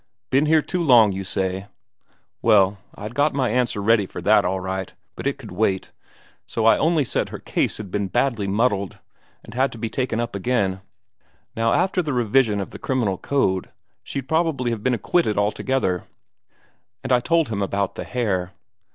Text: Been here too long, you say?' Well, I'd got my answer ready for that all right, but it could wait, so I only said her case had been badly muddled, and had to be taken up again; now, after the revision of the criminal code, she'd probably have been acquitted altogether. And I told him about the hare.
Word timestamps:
Been 0.31 0.47
here 0.47 0.63
too 0.63 0.81
long, 0.81 1.11
you 1.11 1.23
say?' 1.23 1.67
Well, 2.41 2.79
I'd 2.95 3.13
got 3.13 3.35
my 3.35 3.49
answer 3.51 3.79
ready 3.79 4.07
for 4.07 4.19
that 4.23 4.43
all 4.45 4.59
right, 4.59 4.91
but 5.15 5.27
it 5.27 5.37
could 5.37 5.51
wait, 5.51 5.91
so 6.47 6.65
I 6.65 6.75
only 6.75 7.03
said 7.05 7.29
her 7.29 7.37
case 7.37 7.77
had 7.77 7.91
been 7.91 8.07
badly 8.07 8.47
muddled, 8.47 8.97
and 9.43 9.53
had 9.53 9.71
to 9.73 9.77
be 9.77 9.91
taken 9.91 10.19
up 10.19 10.35
again; 10.35 10.81
now, 11.55 11.73
after 11.73 12.01
the 12.01 12.13
revision 12.13 12.59
of 12.59 12.71
the 12.71 12.79
criminal 12.79 13.19
code, 13.19 13.69
she'd 14.03 14.27
probably 14.27 14.71
have 14.71 14.81
been 14.81 14.95
acquitted 14.95 15.37
altogether. 15.37 16.05
And 17.03 17.11
I 17.13 17.19
told 17.19 17.49
him 17.49 17.61
about 17.61 17.93
the 17.93 18.03
hare. 18.03 18.53